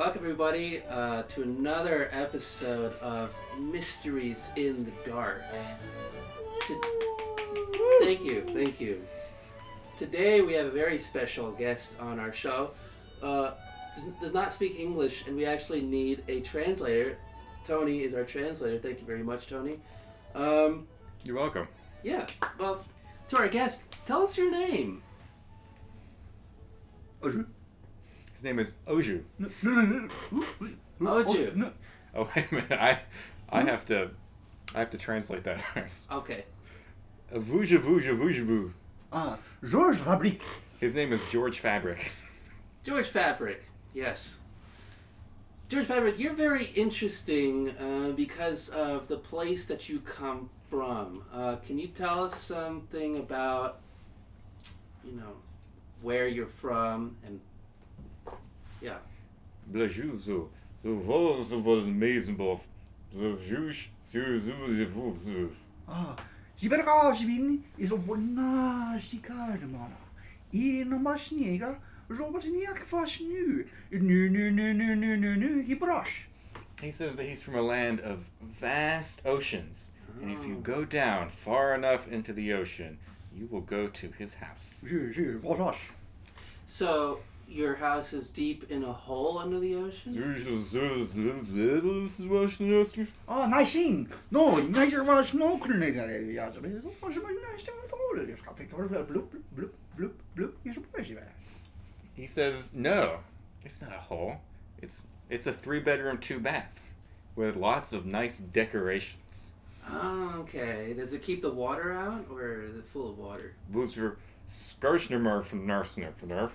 [0.00, 5.42] Welcome, everybody, uh, to another episode of Mysteries in the Dark.
[8.00, 9.02] Thank you, thank you.
[10.00, 12.70] Today we have a very special guest on our show.
[13.22, 13.50] Uh,
[13.94, 17.18] does, does not speak English, and we actually need a translator.
[17.66, 18.78] Tony is our translator.
[18.78, 19.78] Thank you very much, Tony.
[20.34, 20.88] Um,
[21.26, 21.68] You're welcome.
[22.02, 22.26] yeah,
[22.58, 22.82] well,
[23.28, 25.02] to our guest, tell us your name.
[27.22, 27.44] Oju.
[28.32, 29.22] His name is Oju.
[29.38, 30.08] No, no,
[30.98, 31.50] no, Oju.
[31.50, 31.72] oh, no.
[32.14, 33.00] Oh wait a minute, I
[33.50, 34.12] I have to
[34.74, 36.10] I have to translate that first.
[36.10, 36.44] Okay.
[37.34, 38.72] Vuja vuja vuja vu.
[39.12, 39.38] Ah,
[39.68, 40.44] George Fabrique.
[40.78, 42.12] His name is George Fabric.
[42.84, 44.38] George Fabric, yes.
[45.68, 51.24] George Fabric, you're very interesting uh, because of the place that you come from.
[51.32, 53.80] Uh, can you tell us something about,
[55.04, 55.34] you know,
[56.02, 57.40] where you're from and,
[58.80, 58.98] yeah
[66.80, 66.84] a
[76.82, 80.22] He says that he's from a land of vast oceans, oh.
[80.22, 82.98] and if you go down far enough into the ocean,
[83.34, 84.84] you will go to his house.
[86.66, 87.20] So
[87.50, 90.14] your house is deep in a hole under the ocean?
[93.26, 94.06] 아, 나 싱.
[94.30, 96.36] No, 인간적으로 말하 스노클링이라래.
[96.36, 96.60] 야, 저
[102.14, 103.20] He says, "No.
[103.64, 104.40] It's not a hole.
[104.80, 106.92] It's it's a three bedroom, two bath
[107.34, 109.54] with lots of nice decorations."
[109.88, 110.92] Oh, okay.
[110.94, 113.54] Does it keep the water out or is it full of water?
[113.72, 116.50] Who's your Skarsnummer from Narsnummer?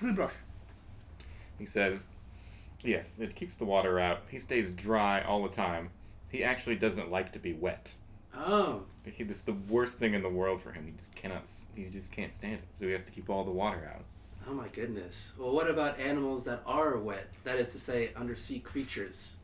[0.00, 0.32] Goed brush.
[1.58, 2.08] He says,
[2.82, 4.22] "Yes, it keeps the water out.
[4.30, 5.90] He stays dry all the time.
[6.30, 7.94] He actually doesn't like to be wet.
[8.34, 10.86] Oh, He, this is the worst thing in the world for him.
[10.86, 11.48] He just cannot.
[11.74, 12.68] He just can't stand it.
[12.72, 14.04] So he has to keep all the water out.
[14.48, 15.34] Oh my goodness.
[15.38, 17.28] Well, what about animals that are wet?
[17.44, 19.36] That is to say, undersea creatures.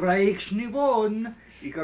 [0.00, 1.34] Rijks nu woon.
[1.62, 1.74] Ik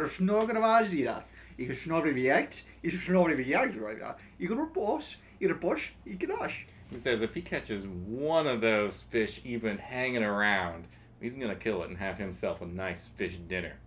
[1.64, 1.64] kan snogen was die daar.
[1.64, 2.66] Ik kan snogen wie jakt.
[2.80, 3.74] Ik kan snogen wie jakt.
[3.74, 4.16] right now.
[4.36, 5.20] Ik kan er bos.
[5.38, 5.92] Ik kan bos.
[6.02, 6.64] Ik dash.
[6.90, 10.86] He says if he catches one of those fish even hanging around,
[11.20, 13.78] he's gonna kill it and have himself a nice fish dinner.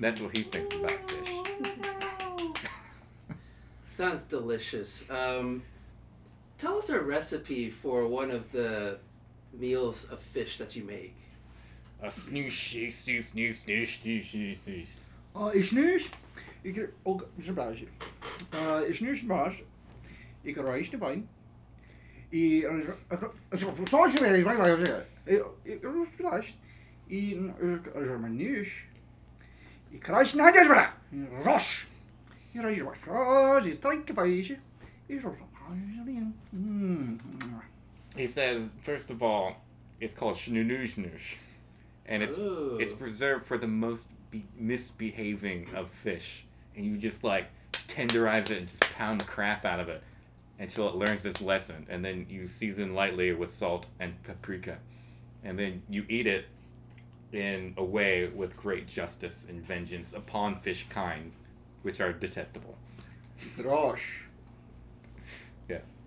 [0.00, 1.32] That's what he thinks about fish.
[3.96, 5.04] Sounds delicious.
[5.10, 5.62] Um,
[6.58, 8.98] tell us a recipe for one of the
[9.52, 11.14] meals of fish that you make.
[12.02, 16.10] A snoosh, snoosh, snoosh, snoosh, snoosh, snoosh, snoosh.
[16.66, 17.86] Ik, ook zo'n blaadje.
[18.86, 19.62] Is nu zo'n baas.
[20.42, 21.28] Ik reis de pijn.
[22.30, 22.66] И
[23.86, 25.06] сочи веришь, мой мой уже.
[25.82, 26.54] Русплащ.
[27.08, 27.34] И
[27.94, 28.88] жерманиш.
[29.92, 30.94] И красный надежь, бра.
[31.44, 31.86] Рош.
[32.52, 32.98] И рожи ваш.
[33.06, 33.66] Рош.
[33.66, 34.58] И тройки поищи.
[35.08, 35.36] И что
[38.16, 39.56] He says, first of all,
[40.00, 41.36] it's called Shnunuzhnush,
[42.06, 42.38] and it's
[42.80, 44.10] it's reserved for the most
[44.58, 46.45] misbehaving of fish
[46.76, 50.02] and you just like tenderize it and just pound the crap out of it
[50.58, 54.78] until it learns this lesson, and then you season lightly with salt and paprika,
[55.44, 56.46] and then you eat it
[57.32, 61.32] in a way with great justice and vengeance upon fish kind,
[61.82, 62.78] which are detestable.
[63.58, 64.00] Ros.
[65.68, 66.00] Yes.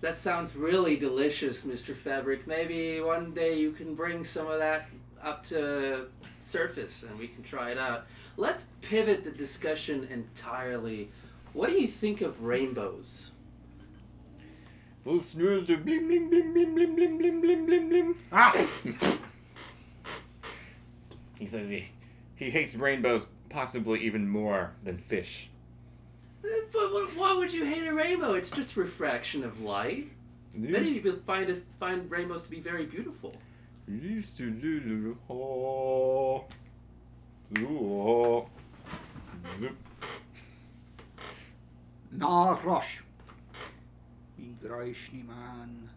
[0.00, 1.94] That sounds really delicious, Mr.
[1.94, 2.46] Fabric.
[2.46, 4.86] Maybe one day you can bring some of that
[5.22, 6.06] up to
[6.42, 8.06] surface and we can try it out.
[8.36, 11.10] Let's pivot the discussion entirely.
[11.52, 13.30] What do you think of rainbows?
[15.06, 18.14] Blim blim blim blim blim blim blim blim blim blim.
[18.32, 18.52] Ah.
[21.38, 21.88] He says he,
[22.36, 25.50] he hates rainbows possibly even more than fish.
[26.44, 28.34] Eh, But why would you hate a rainbow?
[28.34, 30.06] It's just refraction of light.
[30.54, 33.34] Many people find us find rainbows to be very beautiful.
[37.52, 38.48] Zoop.
[39.58, 39.76] Zoop.
[42.10, 43.02] Nachrosch.
[44.36, 45.90] Wie greisch niemand.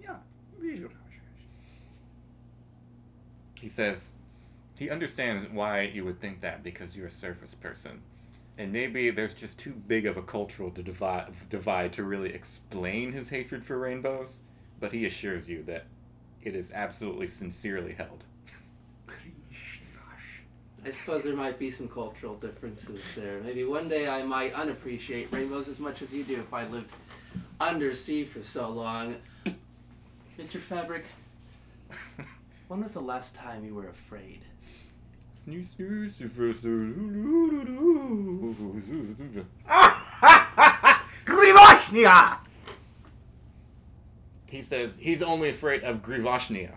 [0.00, 0.18] Yeah,
[3.60, 4.12] he says
[4.78, 8.02] he understands why you would think that because you're a surface person.
[8.58, 13.28] And maybe there's just too big of a cultural divide, divide to really explain his
[13.28, 14.42] hatred for rainbows,
[14.80, 15.86] but he assures you that
[16.42, 18.24] it is absolutely sincerely held.
[20.86, 23.40] I suppose there might be some cultural differences there.
[23.40, 26.92] Maybe one day I might unappreciate rainbows as much as you do if I lived
[27.60, 29.16] undersea for so long.
[30.38, 30.60] Mr.
[30.60, 31.04] Fabric,
[32.68, 34.42] when was the last time you were afraid?
[41.24, 42.38] Grivashnia!
[44.48, 46.72] He says he's only afraid of Grivashnia,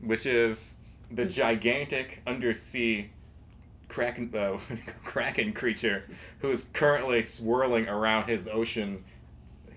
[0.00, 0.78] which is
[1.10, 3.10] the gigantic undersea
[3.88, 4.58] kraken, uh,
[5.04, 6.04] kraken creature
[6.40, 9.04] who is currently swirling around his ocean,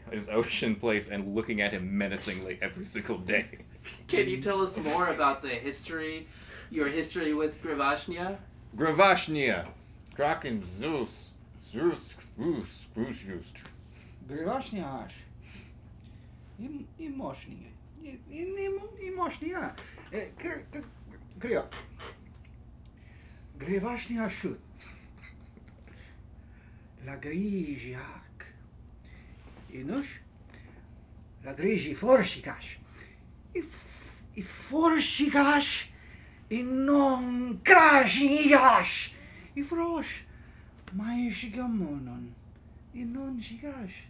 [0.10, 3.45] his ocean place, and looking at him menacingly every single day.
[4.07, 6.28] Can you tell us more about the history,
[6.72, 8.38] your history with Gravashnia?
[8.76, 9.66] Gravashnia,
[10.16, 11.32] Kraken Zeus,
[11.62, 13.54] Zeus, Zeus, Zeus, Zeus.
[14.28, 15.08] Grivashnia.
[16.60, 17.70] Im, imoshnia.
[18.04, 19.74] Im, im, imoshnia.
[20.12, 20.84] Eh, kr- kr-
[21.40, 21.66] Krio.
[23.60, 24.60] Grivashnia shoot.
[27.06, 28.46] La grigiac.
[29.74, 30.20] Inush.
[31.44, 32.78] La grigi forsicash.
[33.54, 35.88] If, if forsicash.
[36.63, 39.12] Non crashiash.
[39.56, 40.22] If rosh.
[40.94, 42.30] Mai shigamonon.
[42.94, 44.04] In non shigash.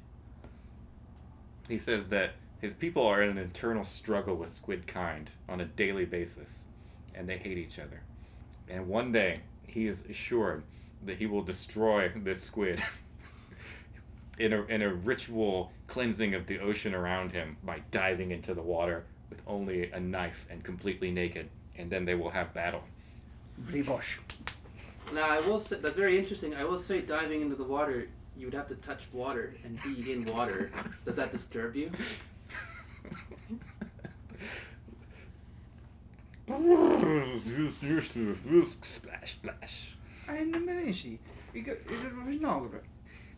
[1.67, 2.31] He says that
[2.61, 6.65] his people are in an internal struggle with squid kind on a daily basis,
[7.13, 8.01] and they hate each other.
[8.69, 10.63] And one day, he is assured
[11.05, 12.81] that he will destroy this squid
[14.39, 18.61] in a, in a ritual cleansing of the ocean around him by diving into the
[18.61, 22.83] water with only a knife and completely naked, and then they will have battle.
[23.61, 24.19] Vrivosh.
[25.13, 26.55] Now, I will say, that's very interesting.
[26.55, 28.07] I will say, diving into the water,
[28.37, 30.71] you would have to touch water and be in water.
[31.05, 31.91] Does that disturb you?
[38.85, 39.93] splash, splash.
[40.27, 41.19] En mensen,
[41.51, 41.77] ik ik
[42.25, 42.81] was nagere.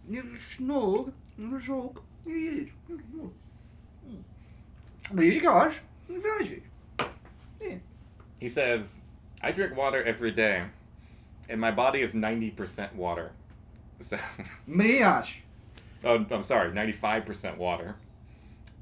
[0.05, 2.67] Je snog, je zoek, je
[5.13, 6.61] Maar je kaas, een vraagje.
[8.39, 9.01] He says,
[9.41, 10.65] I drink water every day,
[11.49, 13.31] and my body is 90% water.
[14.01, 14.17] So,
[14.67, 15.33] Maria's.
[16.03, 17.95] oh, I'm sorry, 95% water.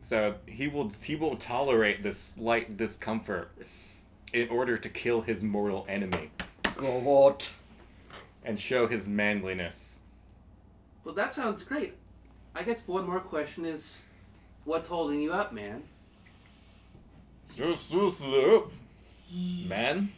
[0.06, 3.52] So he will he will tolerate this slight discomfort
[4.34, 6.30] in order to kill his mortal enemy
[6.76, 7.44] God.
[8.44, 10.02] and show his manliness.
[11.04, 11.96] Well, that sounds great.
[12.54, 14.04] I guess one more question is,
[14.64, 15.82] what's holding you up, man?
[17.46, 18.70] So, so, so,
[19.32, 20.10] man.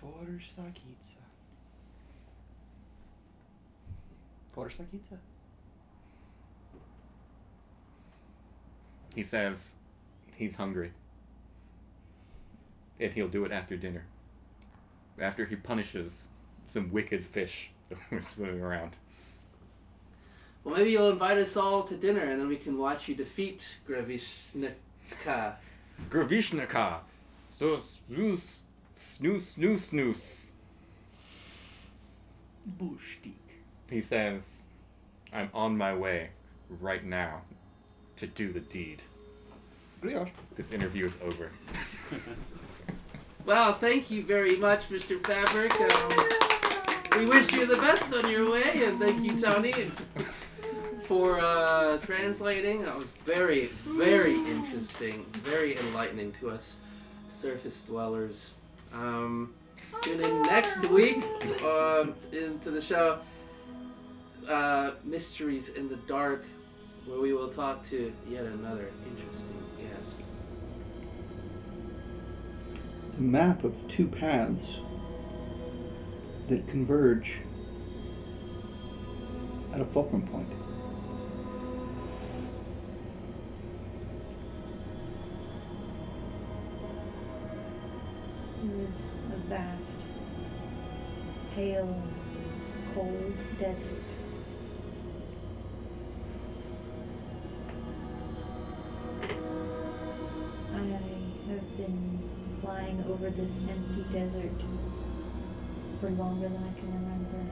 [0.00, 1.16] Forsakitsa.
[4.56, 5.18] Forsakitsa.
[9.14, 9.76] He says
[10.36, 10.92] he's hungry.
[12.98, 14.04] And he'll do it after dinner.
[15.18, 16.28] After he punishes
[16.66, 18.96] some wicked fish that were swimming around.
[20.64, 23.78] Well, maybe you'll invite us all to dinner, and then we can watch you defeat
[23.88, 25.54] Gravishnika.
[26.10, 26.98] Gravishnaka!
[27.48, 28.62] So snooze,
[28.94, 30.50] snooze, snooze, snooze.
[32.78, 33.32] Bushtik.
[33.90, 34.64] He says,
[35.32, 36.30] I'm on my way
[36.68, 37.42] right now
[38.16, 39.02] to do the deed.
[40.02, 40.28] Maria's.
[40.54, 41.50] This interview is over.
[43.46, 45.24] Well, thank you very much, Mr.
[45.26, 45.72] Fabric.
[45.80, 49.72] Um, we wish you the best on your way, and thank you, Tony,
[51.10, 52.84] for uh, translating.
[52.84, 56.78] That was very, very interesting, very enlightening to us
[57.28, 58.54] surface dwellers.
[58.94, 59.52] Um,
[60.02, 61.24] tune in next week
[61.64, 63.18] um, into the show
[64.48, 66.44] uh, Mysteries in the Dark,
[67.06, 70.20] where we will talk to yet another interesting guest.
[73.16, 74.78] The map of two paths
[76.46, 77.40] that converge
[79.74, 80.59] at a fulcrum point.
[88.90, 89.92] Was a vast,
[91.54, 92.02] pale,
[92.92, 93.90] cold desert.
[100.74, 100.78] I
[101.50, 102.18] have been
[102.60, 104.50] flying over this empty desert
[106.00, 107.50] for longer than I can remember.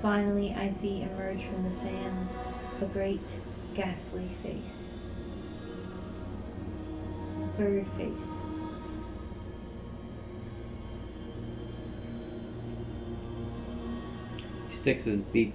[0.00, 2.38] Finally, I see emerge from the sands
[2.80, 3.34] a great,
[3.74, 4.92] ghastly face.
[7.58, 8.51] bird face.
[14.82, 15.54] Sticks his beak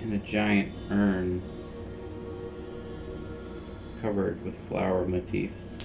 [0.00, 1.42] in a giant urn
[4.00, 5.76] covered with flower motifs.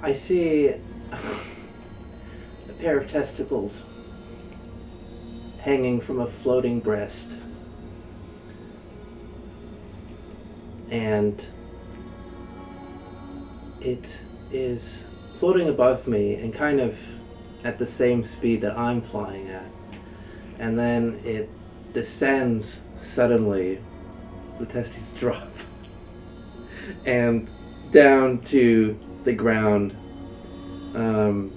[0.00, 0.68] I see
[1.12, 3.82] a pair of testicles
[5.64, 7.38] hanging from a floating breast.
[10.90, 11.44] And
[13.80, 17.02] it is floating above me and kind of
[17.64, 19.66] at the same speed that I'm flying at.
[20.58, 21.48] And then it
[21.94, 23.80] descends suddenly.
[24.58, 25.48] The testes drop.
[27.06, 27.50] and
[27.90, 29.96] down to the ground
[30.94, 31.50] um,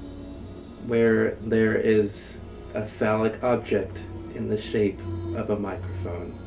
[0.88, 2.40] where there is
[2.74, 4.04] a phallic object
[4.36, 5.00] in the shape
[5.36, 6.38] of a microphone.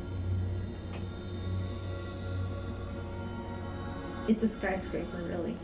[4.29, 5.57] It's a skyscraper, really.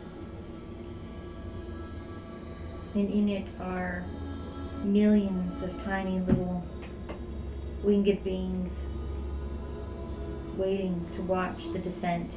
[2.95, 4.05] And in it are
[4.83, 6.63] millions of tiny little
[7.83, 8.85] winged beings
[10.57, 12.31] waiting to watch the descent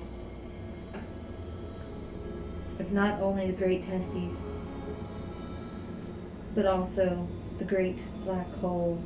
[2.79, 4.45] of not only the great testes,
[6.55, 7.27] but also
[7.61, 8.99] the great black hole.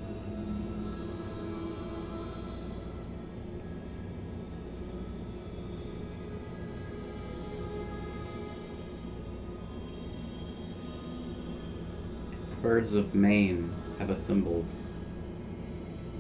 [12.63, 14.65] Birds of Maine have assembled.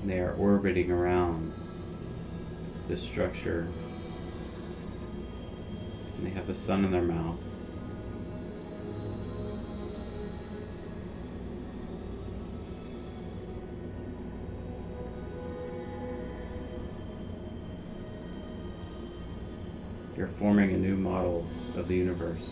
[0.02, 1.52] They are orbiting around
[2.88, 3.68] this structure.
[6.16, 7.38] And they have the sun in their mouth.
[20.34, 22.42] Forming a new model of the universe.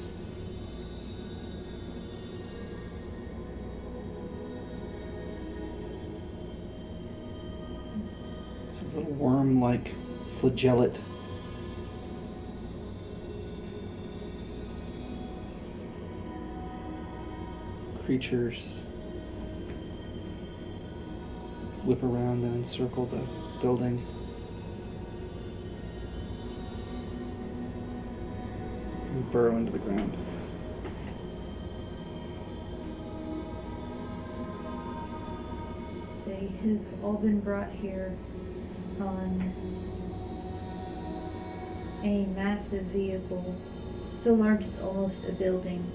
[8.68, 9.94] It's a little worm-like
[10.30, 11.00] flagellate.
[18.04, 18.78] Creatures
[21.84, 23.22] whip around and encircle the
[23.60, 24.06] building.
[29.32, 30.14] Burrow into the ground.
[36.26, 38.14] They have all been brought here
[39.00, 39.52] on
[42.04, 43.56] a massive vehicle,
[44.16, 45.90] so large it's almost a building,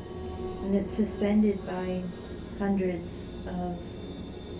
[0.63, 2.01] and it's suspended by
[2.58, 3.77] hundreds of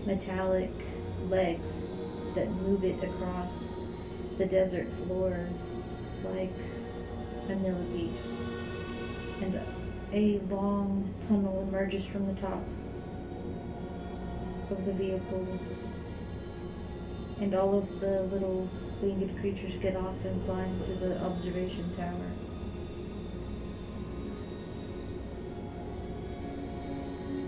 [0.06, 0.72] metallic
[1.30, 1.88] legs
[2.36, 3.70] that move it across
[4.38, 5.48] the desert floor
[6.24, 6.54] like
[7.50, 8.37] a millipede.
[9.42, 9.60] And
[10.14, 12.64] a long tunnel emerges from the top
[14.70, 15.48] of the vehicle,
[17.40, 18.70] and all of the little
[19.02, 22.32] winged creatures get off and climb to the observation tower.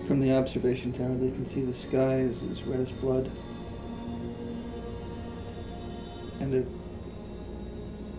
[0.06, 3.30] From the observation tower, they can see the sky is as red as blood.
[6.40, 6.64] And a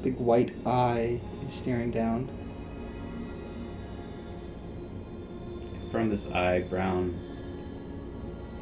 [0.04, 2.30] big white eye is staring down.
[5.92, 7.20] From this eye, brown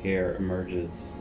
[0.02, 1.14] hair emerges.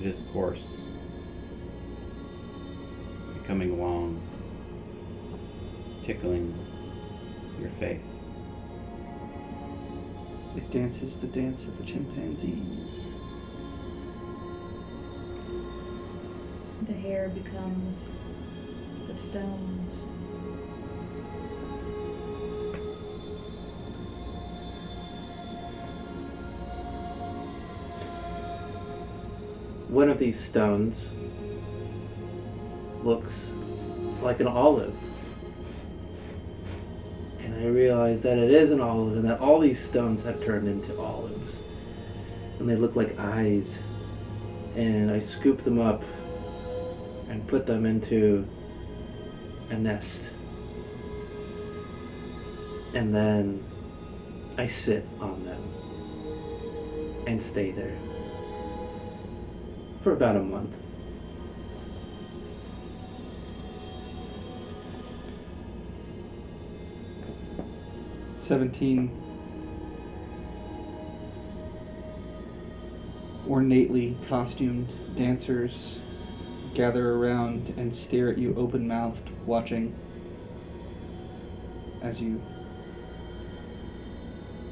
[0.00, 0.66] It is coarse,
[3.34, 4.22] becoming long,
[6.00, 6.56] tickling
[7.60, 8.08] your face.
[10.56, 13.16] It dances the dance of the chimpanzees.
[17.00, 18.08] Hair becomes
[19.06, 20.02] the stones.
[29.88, 31.12] One of these stones
[33.02, 33.54] looks
[34.22, 34.94] like an olive.
[37.40, 40.68] And I realize that it is an olive and that all these stones have turned
[40.68, 41.64] into olives.
[42.58, 43.82] And they look like eyes.
[44.76, 46.04] And I scoop them up
[47.40, 48.46] and put them into
[49.70, 50.34] a nest.
[52.92, 53.64] And then
[54.58, 55.62] I sit on them
[57.26, 57.96] and stay there
[60.02, 60.76] for about a month.
[68.38, 69.16] Seventeen
[73.48, 76.00] ornately costumed dancers
[76.80, 79.94] gather around and stare at you open mouthed, watching
[82.00, 82.40] as you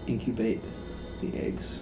[0.07, 0.65] incubate
[1.21, 1.81] the eggs.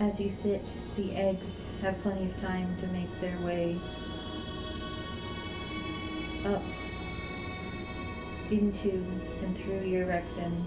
[0.00, 0.64] As you sit,
[0.96, 3.78] the eggs have plenty of time to make their way
[6.44, 6.64] up
[8.50, 9.06] into
[9.44, 10.66] and through your rectum,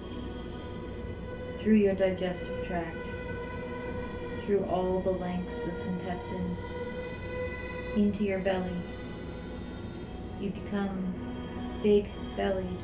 [1.60, 3.11] through your digestive tract,
[4.52, 6.60] through all the lengths of intestines,
[7.96, 8.82] into your belly.
[10.42, 11.14] You become
[11.82, 12.78] big bellied,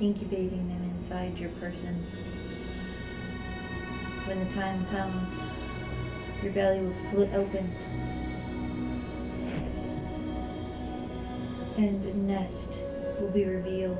[0.00, 2.06] incubating them inside your person.
[4.26, 5.32] When the time comes,
[6.44, 7.72] your belly will split open.
[11.76, 12.72] And a nest
[13.18, 13.98] will be revealed.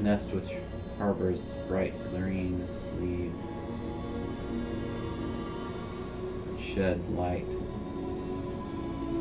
[0.00, 0.52] Nest which
[1.00, 2.68] harbors bright green
[3.00, 3.46] leaves.
[6.62, 7.46] Shed light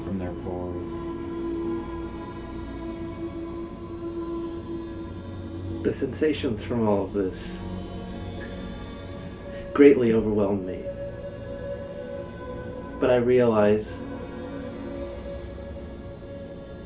[0.04, 0.76] from their pores.
[5.86, 7.64] The sensations from all of this
[9.74, 10.84] greatly overwhelmed me.
[13.00, 14.02] But I realize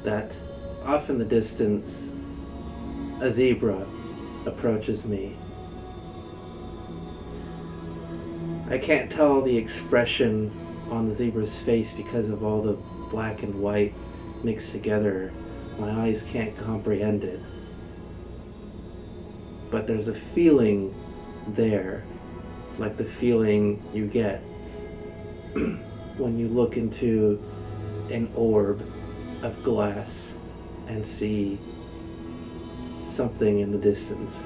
[0.04, 0.38] that
[0.86, 2.14] off in the distance,
[3.22, 3.88] a zebra
[4.46, 5.36] approaches me.
[8.70, 10.52] I can't tell the expression
[10.90, 12.78] on the zebra's face because of all the
[13.10, 13.94] black and white
[14.44, 15.32] mixed together.
[15.78, 17.40] My eyes can't comprehend it
[19.74, 20.94] but there's a feeling
[21.48, 22.04] there,
[22.78, 24.38] like the feeling you get
[26.18, 27.44] when you look into
[28.12, 28.88] an orb
[29.42, 30.38] of glass
[30.86, 31.58] and see
[33.14, 34.42] something in the distance.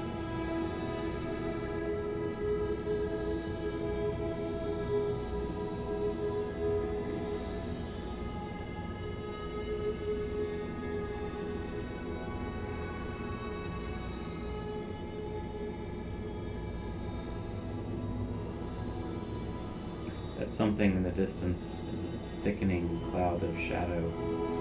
[20.38, 24.57] That something in the distance is a thickening cloud of shadow.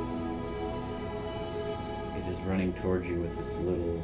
[2.48, 4.02] It is running towards you with its little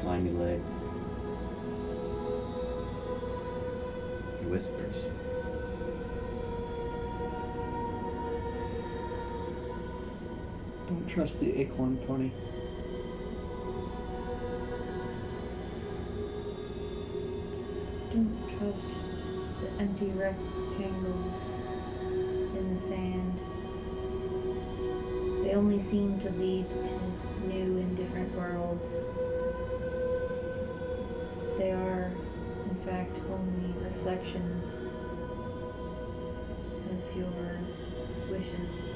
[0.00, 0.76] slimy legs.
[4.40, 4.94] He whispers.
[10.88, 12.30] Don't trust the acorn pony.
[18.10, 18.88] Don't trust
[19.60, 21.50] the empty rectangles
[22.56, 23.38] in the sand.
[25.44, 28.94] They only seem to lead to new and different worlds.
[31.58, 32.12] They are,
[32.68, 34.78] in fact, only reflections
[36.90, 37.58] of your
[38.30, 38.88] wishes.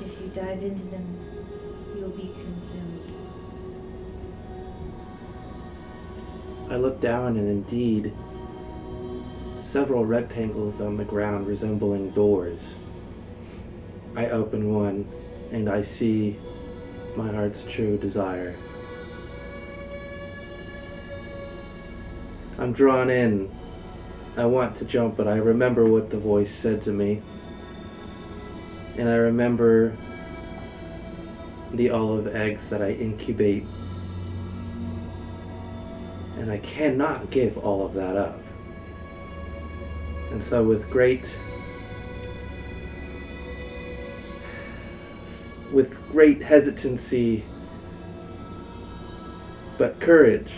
[0.00, 1.18] If you dive into them,
[1.96, 3.12] you'll be consumed.
[6.70, 8.12] I look down and indeed
[9.58, 12.74] several rectangles on the ground resembling doors.
[14.16, 15.06] I open one
[15.52, 16.38] and I see
[17.14, 18.56] my heart's true desire.
[22.58, 23.54] I'm drawn in.
[24.36, 27.22] I want to jump, but I remember what the voice said to me.
[28.96, 29.96] And I remember
[31.72, 33.64] the olive eggs that I incubate
[36.42, 38.40] and I cannot give all of that up.
[40.32, 41.38] And so, with great,
[45.72, 47.44] with great hesitancy,
[49.78, 50.52] but courage,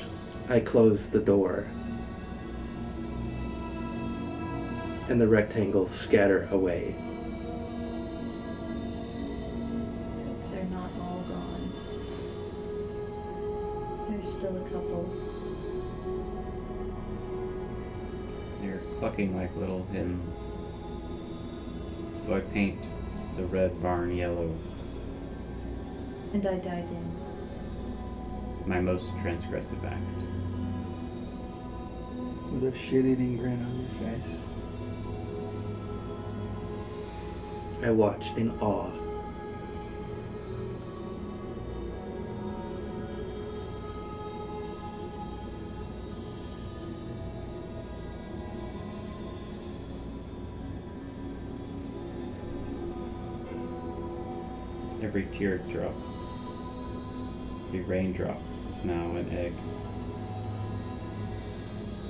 [0.48, 1.68] I close the door.
[5.08, 6.96] And the rectangles scatter away.
[10.50, 11.72] They're not all gone.
[14.10, 15.14] There's still a couple.
[18.60, 20.56] They're clucking like little hens.
[22.14, 22.82] So I paint
[23.36, 24.54] the red barn yellow,
[26.34, 27.14] And I dive in.
[28.66, 30.02] my most transgressive act.
[32.50, 34.36] With a shit eating grin on your face.
[37.84, 38.90] I watch in awe.
[55.00, 55.94] Every teardrop,
[57.74, 59.52] every raindrop is now an egg.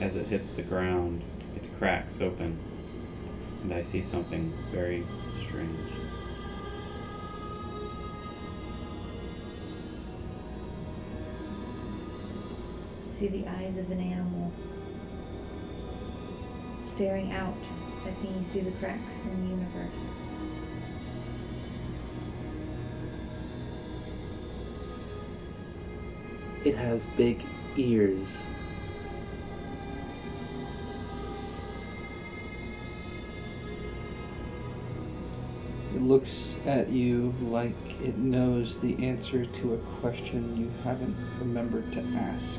[0.03, 1.23] As it hits the ground,
[1.57, 2.59] it cracks open,
[3.63, 5.07] and I see something very
[5.39, 5.71] strange.
[13.09, 14.53] See the eyes of an animal
[16.85, 17.57] staring out
[18.07, 20.24] at me through the cracks in the universe.
[26.65, 27.45] It has big
[27.77, 28.47] ears.
[35.95, 41.93] It looks at you like it knows the answer to a question you haven't remembered
[41.93, 42.57] to ask.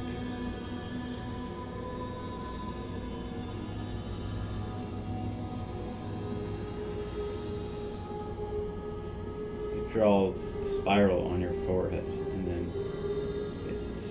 [9.73, 12.05] It draws a spiral on your forehead,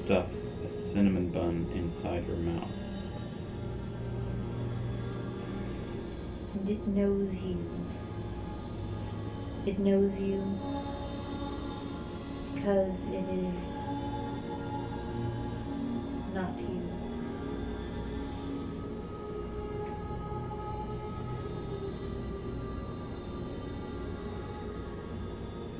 [0.05, 2.69] stuffs a cinnamon bun inside your mouth.
[6.53, 7.59] And it knows you.
[9.65, 10.43] It knows you
[12.55, 13.79] because it is
[16.35, 16.83] not you.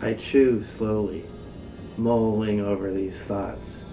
[0.01, 1.27] I chew slowly,
[1.99, 3.85] mulling over these thoughts.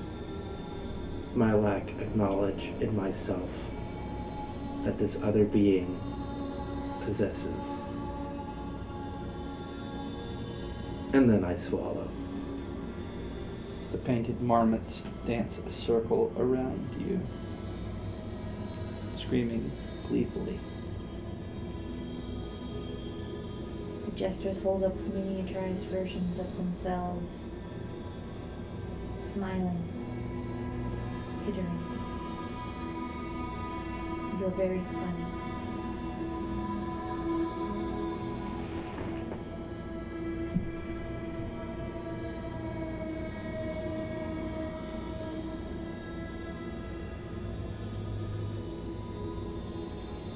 [1.34, 3.72] My lack of knowledge in myself
[4.84, 6.00] that this other being
[7.06, 7.72] possesses.
[11.14, 12.10] And then I swallow.
[13.92, 17.20] The painted marmots dance a circle around you,
[19.18, 19.72] screaming
[20.08, 20.60] gleefully.
[24.06, 27.46] The jesters hold up miniaturized versions of themselves,
[29.18, 30.01] smiling,
[31.46, 31.80] tittering.
[34.40, 35.26] You're very funny.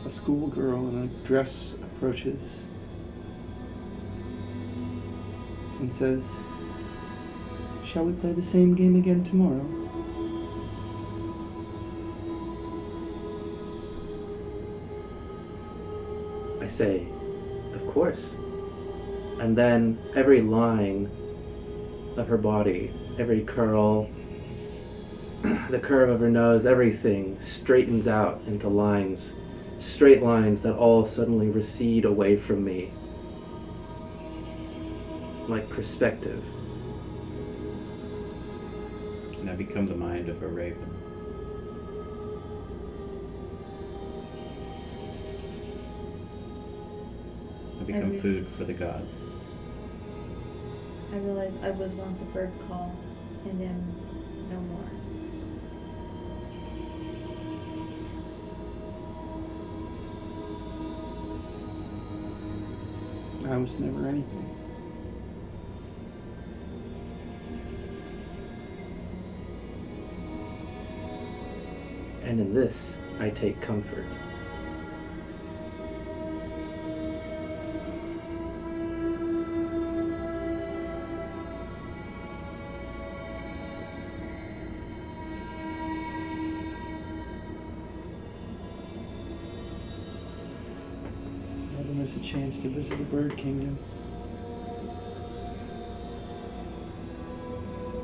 [0.05, 2.63] A schoolgirl in a dress approaches
[5.79, 6.29] and says,
[7.83, 9.84] Shall we play the same game again tomorrow?
[16.75, 17.07] Say,
[17.73, 18.35] Of course.
[19.39, 21.09] And then every line
[22.17, 24.09] of her body, every curl,
[25.69, 29.35] the curve of her nose, everything straightens out into lines,
[29.77, 32.91] straight lines that all suddenly recede away from me.
[35.47, 36.45] Like perspective.
[39.39, 40.94] And I become the mind of a raven.
[47.85, 49.15] I become Every- food for the gods.
[51.13, 52.91] I realized I was once a bird call
[53.45, 53.95] and am
[54.49, 54.89] no more.
[63.47, 64.49] I was never anything.
[72.23, 74.05] And in this, I take comfort.
[92.15, 93.77] Never a chance to visit the bird kingdom.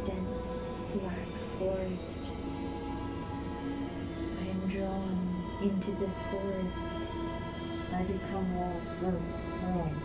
[0.06, 0.60] dense
[0.94, 2.20] black forest.
[4.40, 6.90] I am drawn into this forest.
[7.94, 8.82] I become all
[9.62, 9.96] home.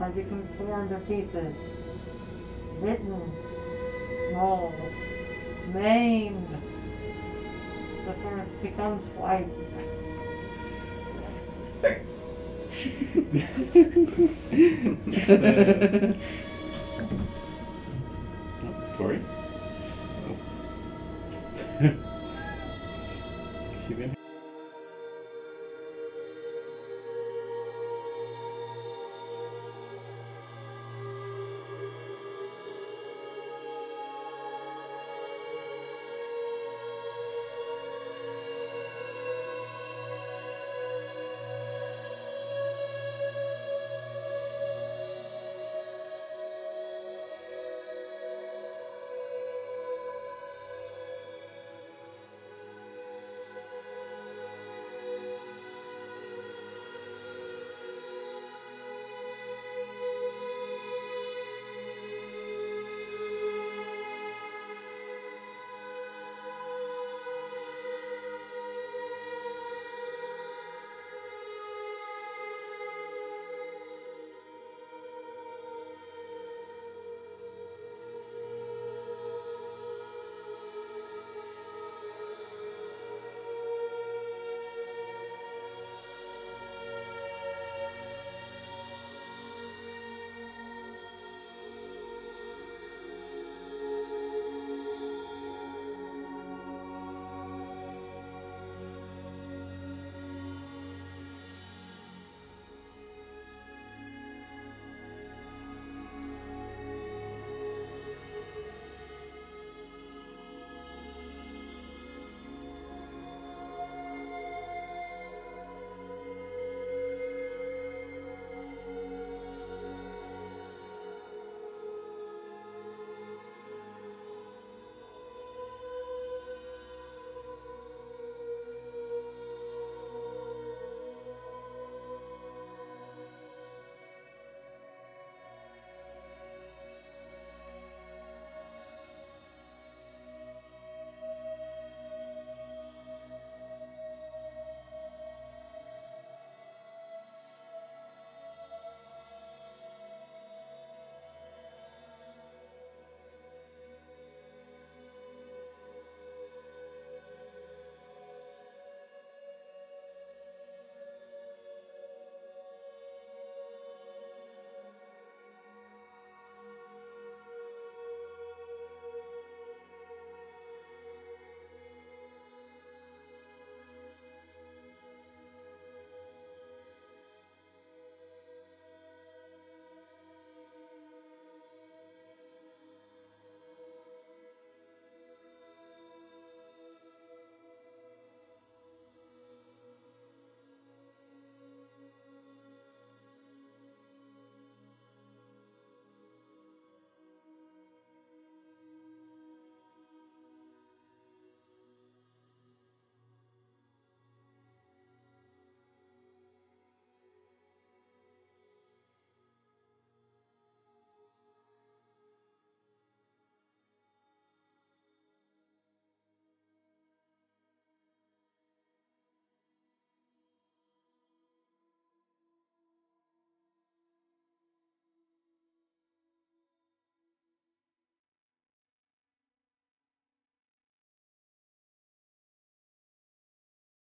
[0.00, 1.56] I become torn to pieces,
[2.80, 3.32] bitten,
[4.32, 4.74] mauled,
[5.72, 6.49] maimed.
[8.62, 9.48] Becomes white.
[18.96, 19.20] Tori?
[23.92, 24.06] Oh.